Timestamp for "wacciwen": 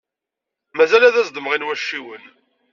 1.67-2.23